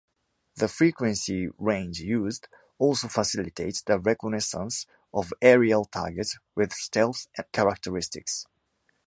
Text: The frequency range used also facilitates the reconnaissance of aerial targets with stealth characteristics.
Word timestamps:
The 0.55 0.67
frequency 0.67 1.49
range 1.59 1.99
used 1.99 2.47
also 2.79 3.07
facilitates 3.07 3.83
the 3.83 3.99
reconnaissance 3.99 4.87
of 5.13 5.31
aerial 5.43 5.85
targets 5.85 6.39
with 6.55 6.73
stealth 6.73 7.27
characteristics. 7.51 8.47